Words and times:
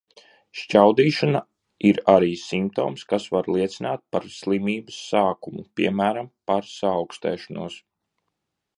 Šķaudīšana 0.59 1.41
ir 1.89 1.99
arī 2.13 2.31
simptoms, 2.45 3.05
kas 3.13 3.29
var 3.37 3.51
liecināt 3.57 4.03
arī 4.03 4.17
par 4.17 4.27
slimības 4.39 4.99
sākumu, 5.13 5.65
piemēram, 5.81 6.35
par 6.53 6.69
saaukstēšanos. 6.75 7.83